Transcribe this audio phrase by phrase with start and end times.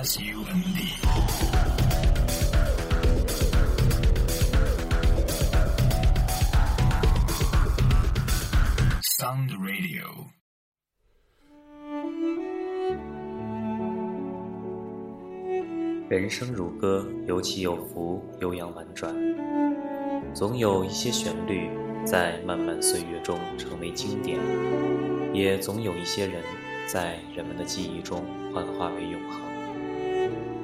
[0.00, 0.94] S U N D。
[9.18, 10.28] Sound Radio。
[16.08, 19.12] 人生如歌，有起有伏，悠扬婉转。
[20.32, 21.68] 总有一些旋律
[22.04, 24.38] 在漫漫岁月中成为经典，
[25.34, 26.40] 也总有一些人
[26.86, 28.24] 在人们的记忆中
[28.54, 29.47] 幻化为永恒。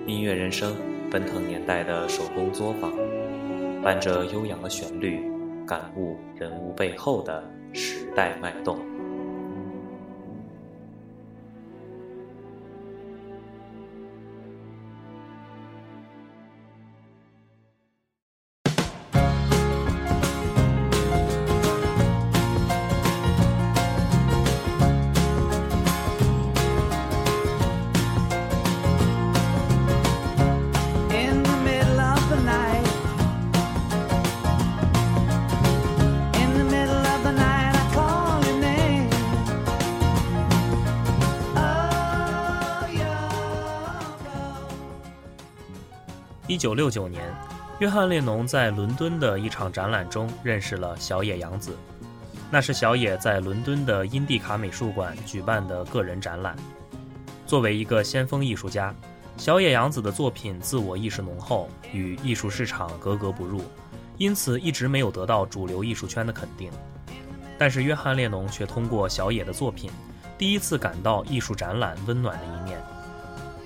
[0.06, 0.76] 音乐人生，
[1.10, 2.92] 奔腾年代的手工作坊，
[3.82, 5.18] 伴着悠扬的旋律，
[5.66, 7.42] 感悟人物背后的
[7.72, 8.78] 时代脉动。
[46.54, 47.20] 一九六九年，
[47.80, 51.76] 约翰列侬在伦敦的一场展览中认识了小野洋子，
[52.48, 56.54] 那是小野在伦敦的英蒂卡美术馆举办的个人展览。
[57.44, 58.94] 作为一个先锋艺术家，
[59.36, 63.60] 小野洋子的作品自我意识浓厚，与艺术市场格格不入，
[64.16, 66.70] 因此一直没有得到主流艺术圈的肯定。
[67.58, 69.90] 但是约翰列侬却通过小野的作品，
[70.38, 72.80] 第一次感到艺术展览温暖的一面，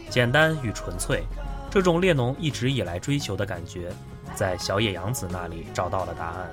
[0.09, 1.23] 简单与纯粹。
[1.71, 3.93] 这种列侬一直以来追求的感觉，
[4.35, 6.51] 在小野洋子那里找到了答案。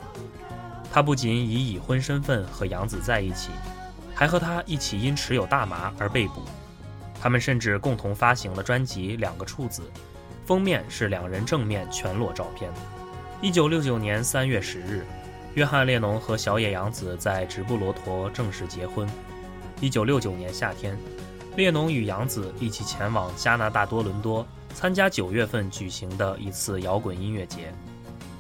[0.92, 3.52] 他不仅以已婚身份和洋子在一起，
[4.14, 6.42] 还和她一起因持有大麻而被捕。
[7.22, 9.82] 他们甚至共同发行了专辑《两个处子》，
[10.46, 12.72] 封面是两人正面全裸照片。
[13.42, 15.06] 一九六九年三月十日，
[15.56, 19.08] 约翰列侬和小野洋子在直布罗陀正式结婚。
[19.82, 20.98] 一九六九年夏天，
[21.56, 27.74] 列侬与洋子一起前往加拿大多伦多参加九月份举行的一次摇滚音乐节，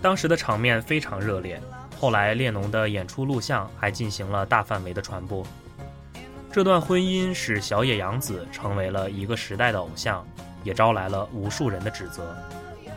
[0.01, 1.59] 当时的场面非常热烈。
[1.97, 5.47] 后来列侬的演出录像还进行了大范围的传播。
[6.51, 10.28] 这段婚姻使小野洋子成为了一个时代的偶像，
[10.62, 12.35] 也招来了无数人的指责。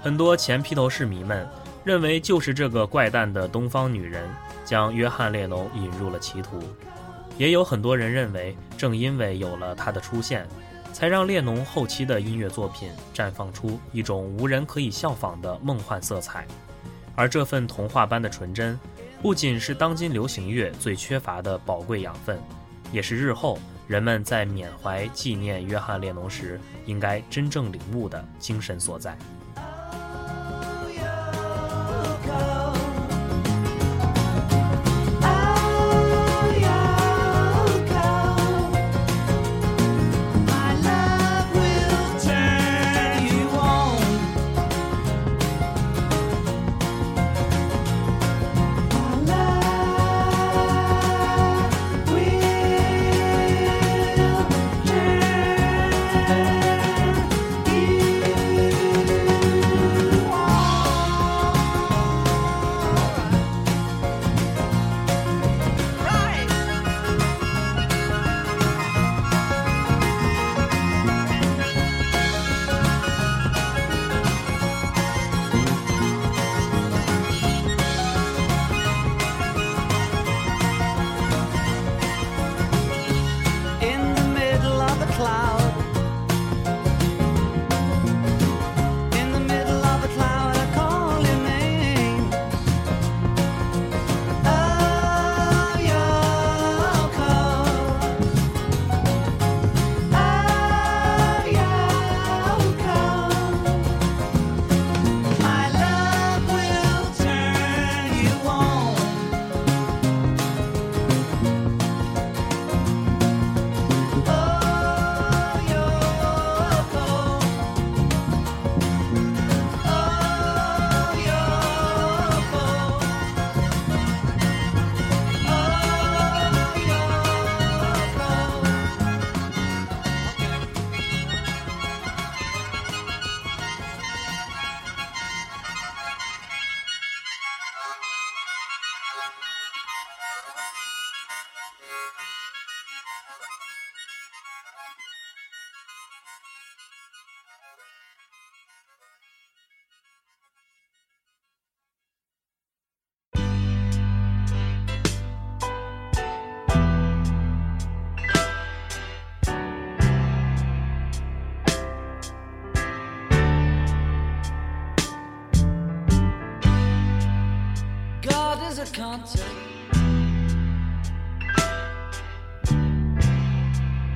[0.03, 1.49] 很多前披头士迷们
[1.85, 4.29] 认为，就是这个怪诞的东方女人
[4.65, 6.61] 将约翰列侬引入了歧途。
[7.37, 10.45] 也有很多人认为，正因为有了她的出现，
[10.99, 16.45] 才让列侬后期的音乐作品绽放出一种无人可以效仿的梦幻色彩。
[17.15, 18.77] 而这份童话般的纯真，
[19.23, 22.37] 不仅是当今流行乐最缺乏的宝贵养分，
[22.91, 29.17] 也是日后人们在缅怀纪念约翰列侬时应该真正领悟的精神所在。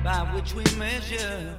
[0.03, 1.55] by which we measure.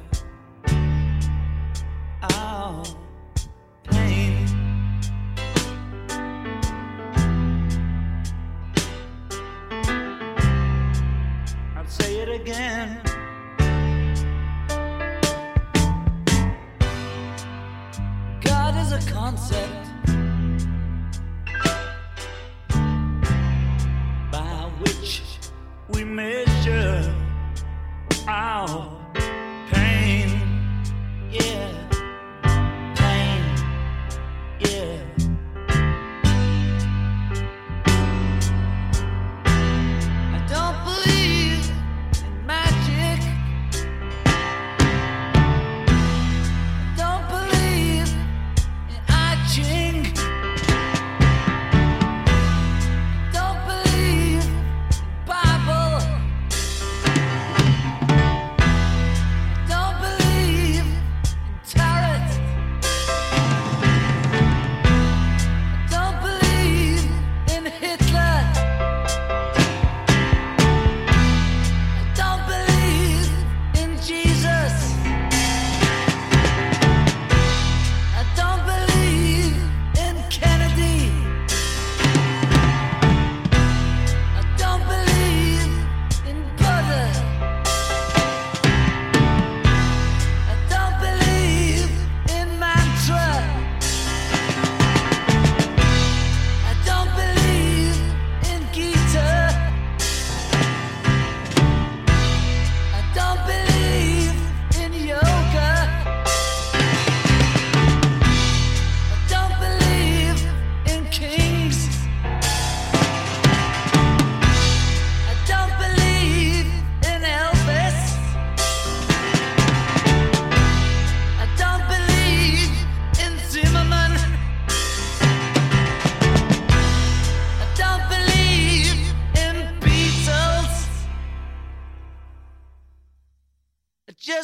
[26.15, 27.13] measure
[28.29, 28.94] out.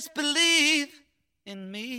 [0.00, 0.88] Just believe
[1.44, 1.89] in me.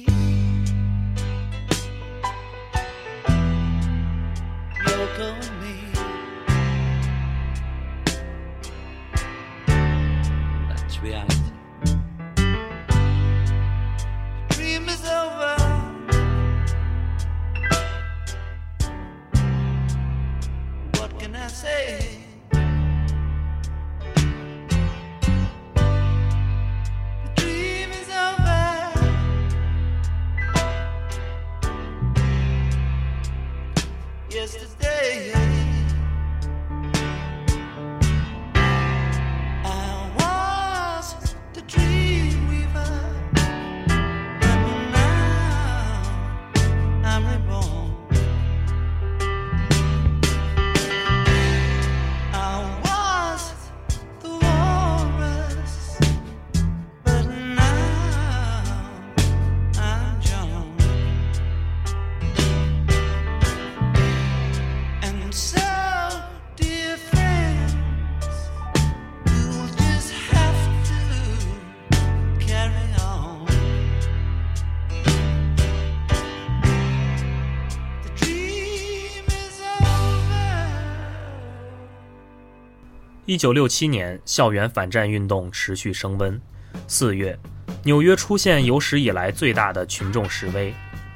[83.31, 86.37] 一九六七年，校园反战运动持续升温。
[86.85, 87.39] 四月，
[87.85, 90.73] 纽约出现有史以来最大的群众示威，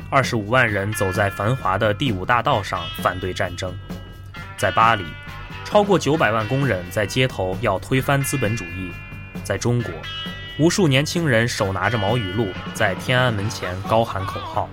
[0.10, 3.78] 二十五万人走在繁华的第五大道上反对战争。
[4.56, 5.04] 在巴黎，
[5.66, 8.94] 超过九百万工人在街头要推翻资本主义。
[9.44, 9.94] 在中国，
[10.58, 14.70] 无数年轻人手拿着毛语录，在天安门前高喊口号。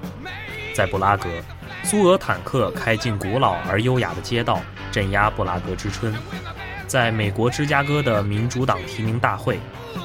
[0.72, 1.28] 在布拉格，
[1.82, 4.60] 苏俄坦克开进古老而优雅的街道，
[4.92, 6.14] 镇压布拉格之春。
[6.92, 9.58] 在美国芝加哥的民主党提名大会，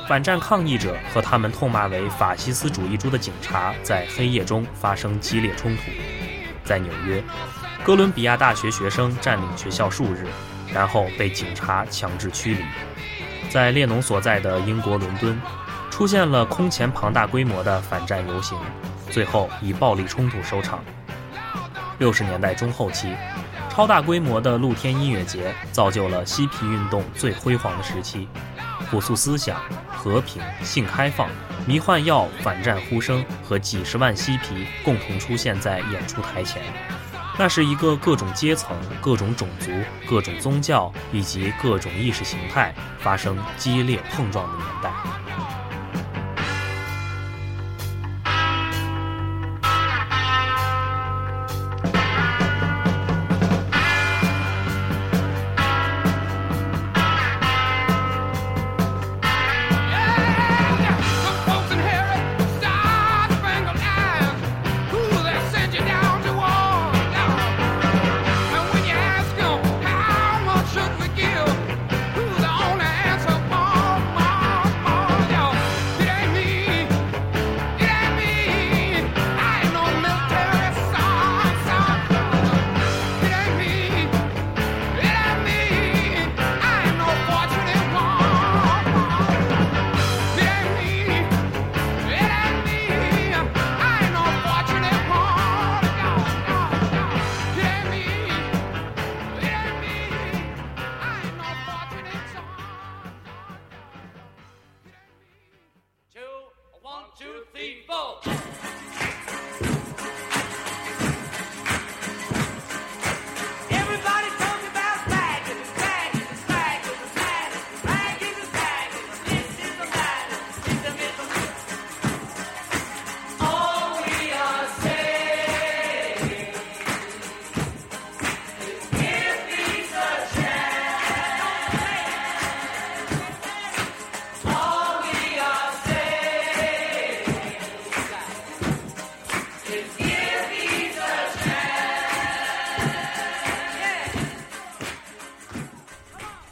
[0.08, 5.82] 反战抗议者和他们痛骂为法西斯主义猪的警察在黑夜中发生激烈冲突。
[6.64, 7.22] 在纽约，
[7.84, 10.28] 哥伦比亚大学学生占领学校数日，
[10.74, 12.64] 然后被警察强制驱离。
[13.50, 15.38] 在列侬所在的英国伦敦，
[15.92, 18.58] 出现了空前庞大规模的反战游行，
[19.10, 20.82] 最后以暴力冲突收场。
[22.00, 23.14] 六十年代中后期，
[23.78, 28.28] 超大规模的露天音乐节造就了嬉皮运动最辉煌的时期。
[28.90, 29.62] 朴素思想、
[29.96, 31.30] 和平、性开放、
[31.68, 36.64] 迷幻药、反战呼声和几十万嬉皮共同出现在演出台前。
[37.38, 39.70] 那是一个各种阶层、各种种族、
[40.10, 44.92] 各种宗教以及各种意识形态发生激烈碰撞的年代。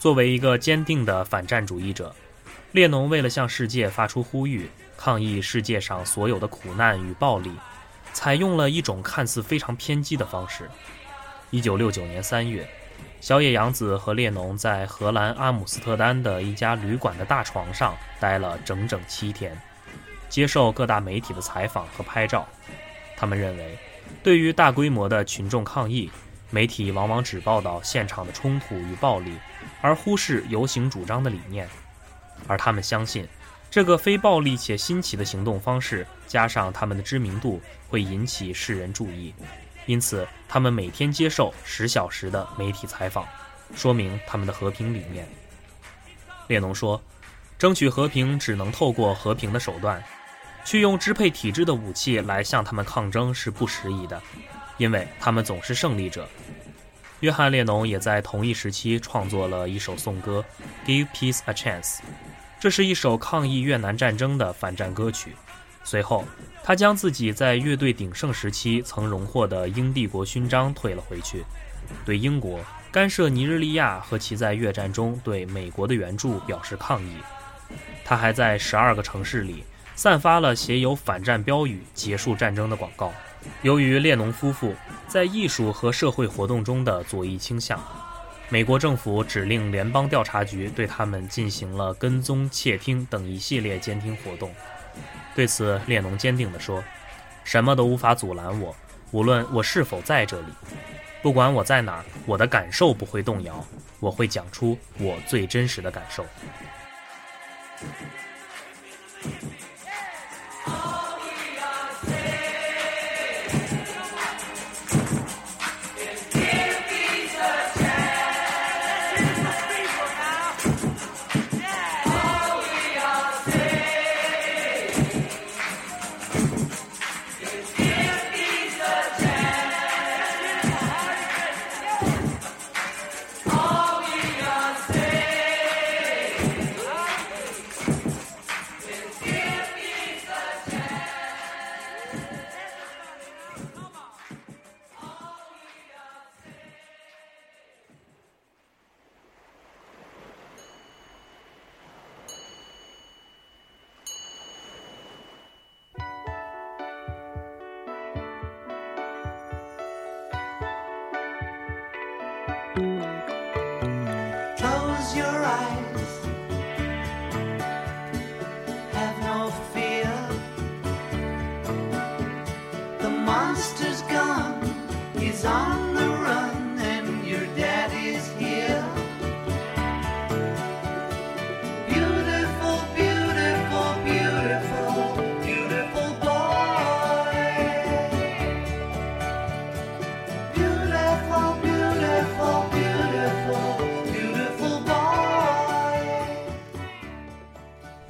[0.05, 2.15] 作为一个坚定的反战主义者，
[2.73, 7.51] 列侬为了向世界发出呼吁，抗议世界上所有的苦难与暴力，
[8.13, 10.69] 采用了一种看似非常偏激的方式。
[11.49, 12.69] 一九六九年三月，
[13.19, 19.59] 小野洋子和列侬在荷兰阿姆斯特丹的一家旅馆的大床上待了整整七天，
[20.29, 22.47] 接受各大媒体的采访和拍照。
[23.17, 23.75] 他们认为，
[24.21, 26.11] 对于大规模的群众抗议，
[26.55, 29.33] 媒体往往只报道现场的冲突与暴力，
[29.81, 31.67] 而忽视游行主张的理念。
[32.47, 33.27] 而他们相信，
[33.69, 39.33] 这个非暴力且新奇的行动方式，加上他们的知名度，会引起世人注意。
[39.85, 43.27] 因此，他们每天接受十小时的媒体采访，
[43.75, 45.27] 说明他们的和平理念。
[46.47, 47.03] 列侬说
[47.59, 50.01] ：“争取和平只能透过和平的手段，
[50.63, 54.21] 去用支配体制的武器来向他们抗争是不适宜的，
[54.77, 56.27] 因为他们总是胜利者。”
[57.21, 60.43] 约翰列侬也在同一时期创作了一首颂歌
[60.87, 61.81] 《Give Peace a Chance》，
[62.59, 65.33] 这是一首抗议越南战争的反战歌曲。
[65.83, 66.25] 随后，
[66.63, 71.43] 他将自己在乐队鼎盛时期曾荣获的英帝国勋章退了回去，
[72.03, 72.59] 对英国
[72.91, 77.15] 干涉尼日利亚和其在越战中对美国的援助表示抗议。
[78.03, 79.63] 他还在十二个城市里
[79.95, 83.13] 散发了写有反战标语、结束战争的广告。
[83.61, 84.75] 由于列侬夫妇
[85.07, 87.79] 在艺术和社会活动中的左翼倾向，
[88.49, 94.53] 美国政府指令联邦调查局对他们进行了跟踪、窃听等一系列监听活动。
[95.33, 96.83] 对此，列侬坚定地说
[97.43, 98.75] ：“什么都无法阻拦我，
[99.11, 100.47] 无论我是否在这里，
[101.21, 103.65] 不管我在哪儿，我的感受不会动摇，
[103.99, 106.25] 我会讲出我最真实的感受。”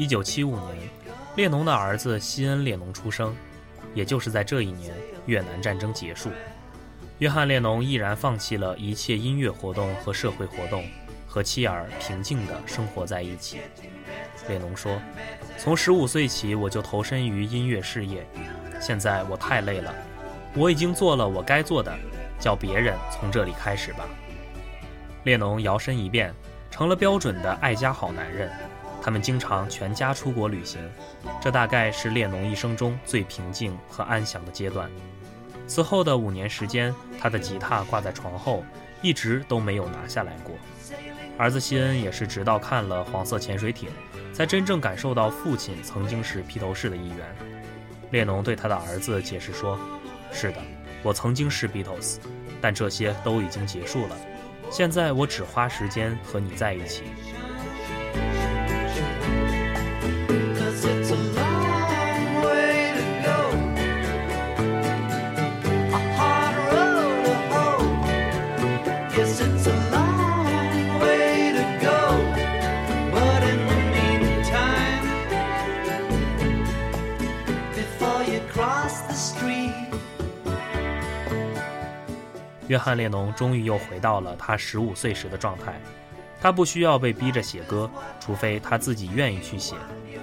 [0.05, 0.87] 一九七五年，
[1.35, 3.35] 列侬的儿子西恩·列侬出生，
[3.95, 4.93] 也就是在这一年，
[5.25, 6.29] 越南战争结束。
[7.17, 10.85] 约翰·列侬毅然放弃了一切音乐活动和社会活动，
[11.27, 13.61] 和妻儿平静地生活在一起。
[14.47, 15.01] 列侬说
[15.57, 18.23] ：“从十五岁起，我就投身于音乐事业。
[18.79, 19.91] 现在我太累了，
[20.53, 21.91] 我已经做了我该做的，
[22.39, 24.07] 叫别人从这里开始吧。”
[25.25, 26.31] 列侬摇身一变，
[26.69, 28.51] 成了标准的爱家好男人。
[29.05, 30.81] 他们经常全家出国旅行，
[31.39, 34.89] 这大概是列侬一生中最平静和安详的阶段。
[35.67, 38.65] 此后的五年时间，他的吉他挂在床后，
[39.03, 40.55] 一直都没有拿下来过。
[41.37, 43.89] 儿子西恩也是直到看了《黄色潜水艇》，
[44.33, 47.19] 才真正感受到父亲曾经是披头士的一员。
[48.09, 49.77] 列侬对他的儿子解释说
[50.33, 50.57] ：“是的，
[51.03, 52.17] 我曾经是 Beatles，
[52.59, 54.17] 但这些都已经结束了。
[54.71, 57.03] 现在我只花时间和你在一起。”
[82.67, 85.79] 约翰列侬终于又回到了他十五岁时的状态，
[86.41, 87.89] 他不需要被逼着写歌，
[88.19, 89.75] 除非他自己愿意去写。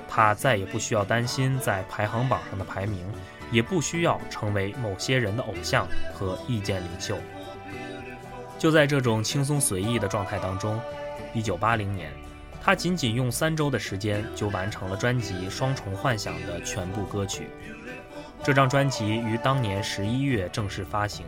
[0.09, 3.07] 他再也不需要担心在排行榜上的排名，
[3.53, 7.17] 也不需要成为某些人的偶像和意见领袖。
[8.59, 10.79] 就在这种轻松随意的状态当中，
[11.33, 12.11] 一九八零年，
[12.61, 17.49] 他仅仅用三周的时间就完成了专辑《双重幻想》的全部歌曲。
[18.45, 21.25] 这张专辑于当年十一月正式发行。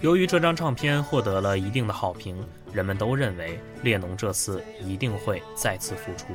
[0.00, 6.28] 由于这张唱片获得了一定的好评，人们都认为列侬这次一定会再次复出。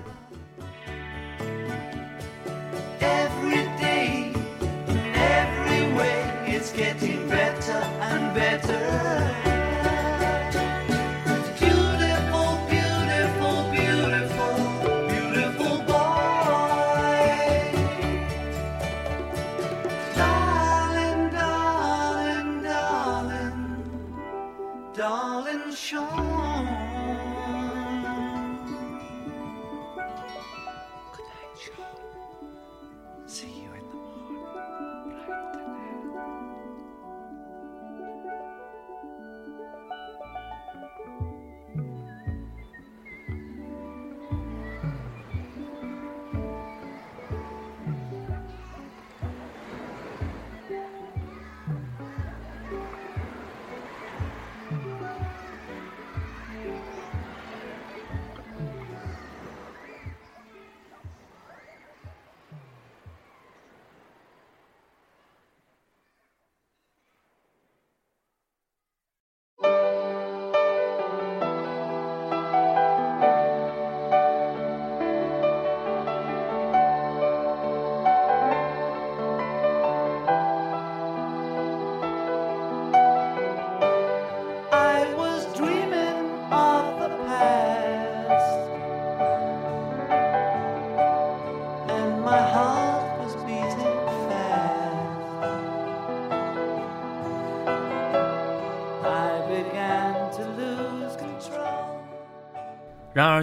[2.99, 4.33] Every day,
[5.15, 7.12] every way, is getting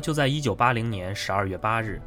[0.01, 2.01] 就在1980年12月8日，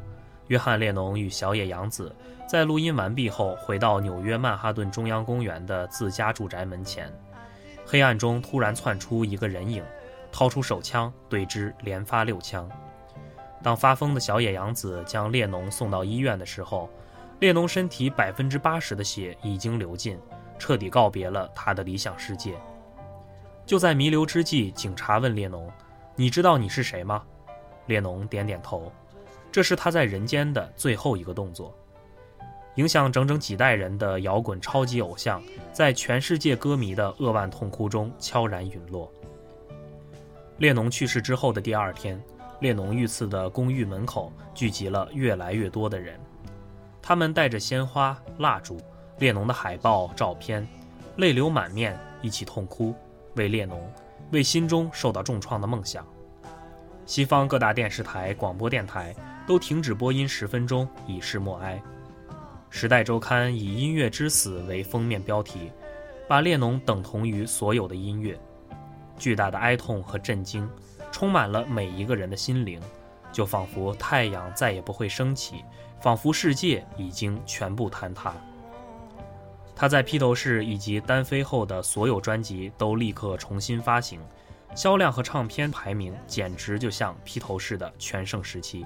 [0.48, 2.14] 约翰列侬与小野洋子
[2.48, 7.10] 在录音完毕后，回到纽约曼哈顿中央公园的自家住宅门前。
[7.86, 9.82] 黑暗中突然窜出一个人影，
[10.32, 12.68] 掏出手枪对之连发六枪。
[13.62, 16.90] 当发疯的小野洋子将列侬送到医院的时候，
[17.40, 20.18] 列侬身体百分之八十的血已经流尽，
[20.58, 22.54] 彻底告别了他的理想世界。
[23.66, 25.70] 就在弥留之际，警察问列侬
[26.16, 27.22] ：“你知道你是谁吗？”
[27.86, 28.90] 列侬点点头，
[29.52, 31.74] 这是他在人间的最后一个动作。
[32.76, 35.40] 影响整整几代人的摇滚超级偶像，
[35.72, 39.12] 在全世界歌迷的扼腕痛哭中悄然陨落。
[40.58, 42.20] 列侬去世之后的第二天，
[42.60, 46.18] 列侬遇刺的公寓门口聚集了越来越多的人，
[47.00, 48.80] 他们带着鲜花、蜡烛、
[49.18, 50.66] 列侬的海报、照片，
[51.16, 52.92] 泪流满面，一起痛哭，
[53.36, 53.80] 为列侬，
[54.32, 56.04] 为心中受到重创的梦想。
[57.06, 59.14] 西方各大电视台、广播电台
[59.46, 61.80] 都停止播音十分钟，以示默哀。
[62.70, 65.70] 《时代周刊》以“音乐之死”为封面标题，
[66.26, 68.38] 把列侬等同于所有的音乐。
[69.18, 70.68] 巨大的哀痛和震惊，
[71.12, 72.80] 充满了每一个人的心灵，
[73.30, 75.62] 就仿佛太阳再也不会升起，
[76.00, 78.34] 仿佛世界已经全部坍塌。
[79.76, 84.20] 他在披头士以及单飞后的所有专辑都立刻重新发行，
[84.74, 88.84] 销量和唱片排名简直就像披头士的全盛时期。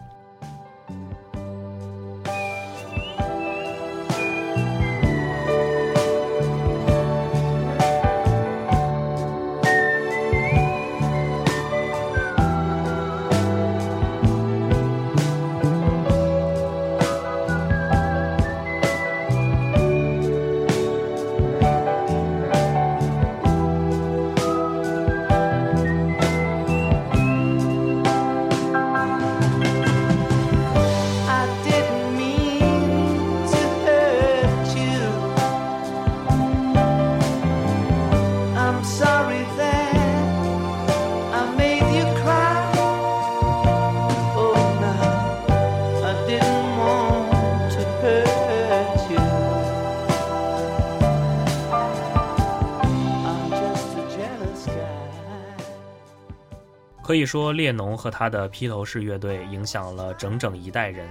[57.19, 61.09] 可以说，列侬和他的披头士乐队影响了整整一代人，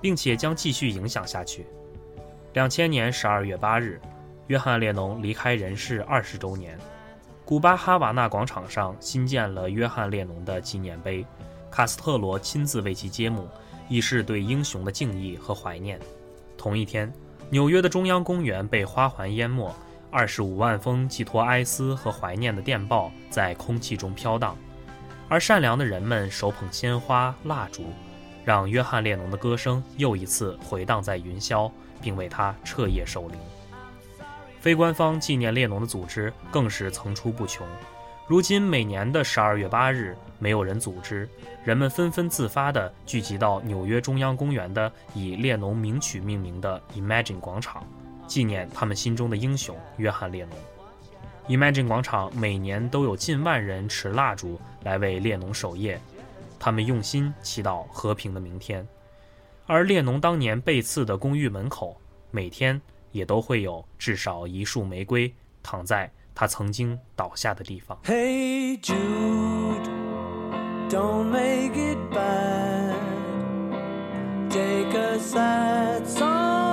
[0.00, 1.66] 并且将继续影响下去。
[2.54, 4.00] 两千年十二月八日，
[4.46, 6.78] 约翰列侬离开人世二十周年，
[7.44, 11.22] 古巴哈瓦那广场上新建了约翰列侬的纪念碑，
[11.70, 13.46] 卡斯特罗亲自为其揭幕，
[13.90, 16.00] 以示对英雄的敬意和怀念。
[16.56, 17.12] 同一天，
[17.50, 19.70] 纽约的中央公园被花环淹没，
[20.10, 24.56] 二十五万封寄托哀思和怀念的电报在空气中飘荡。
[25.28, 27.86] 而善良的人们手捧鲜花、蜡烛，
[28.44, 33.38] 让约翰列侬的歌声又一次回荡在云霄，并为他彻夜守灵。
[34.60, 37.66] 非官方纪念列侬的组织更是层出不穷。
[38.26, 41.28] 如今每年的十二月八日，没有人组织，
[41.62, 47.86] 人们纷纷自发地聚集到纽约中央公园的以列侬名曲命名的 Imagine 广场，
[48.26, 50.56] 纪念他们心中的英雄约翰列侬。
[51.48, 56.00] Imagine 广场每年都有近万人持蜡烛来为列侬守夜，
[56.58, 58.86] 他们用心祈祷和平的明天。
[59.66, 62.80] 而列侬当年被刺的公寓门口，每天
[63.12, 67.98] 也都会有至少一束玫瑰躺在他曾经倒下的地方。
[68.04, 69.86] Hey Jude,
[70.88, 72.94] don't make it bad.
[74.48, 76.63] Take a sad song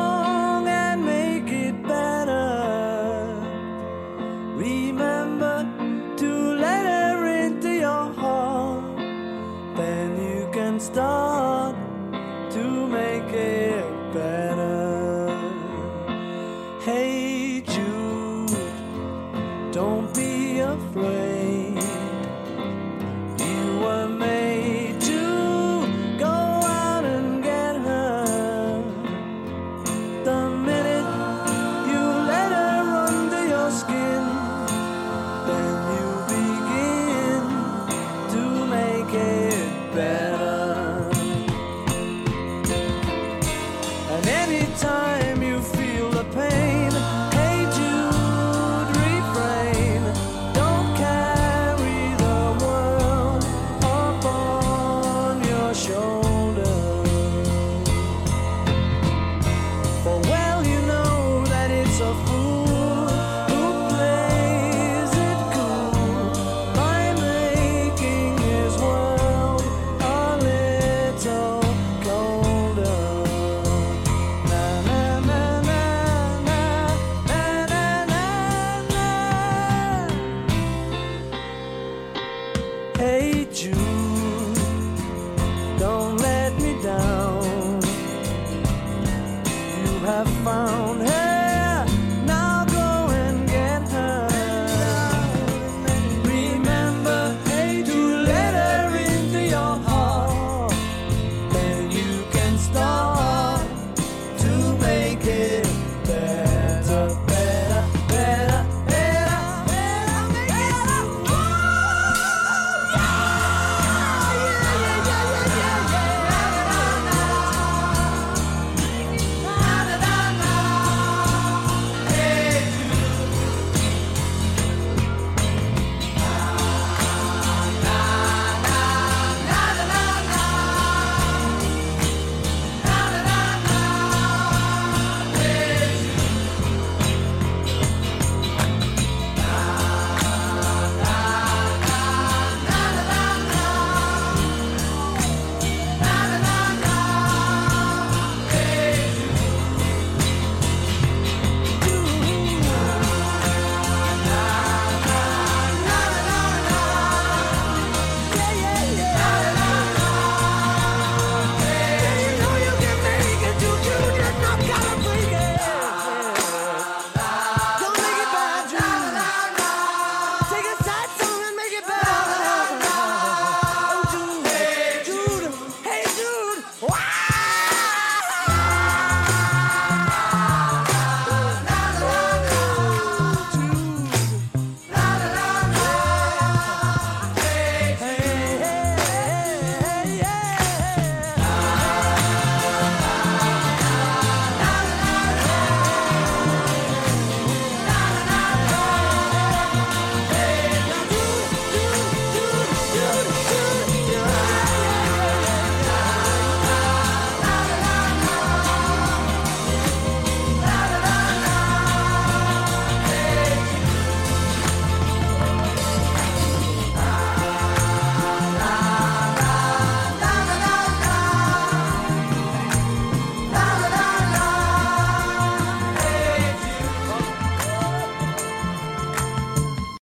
[83.32, 83.91] need you.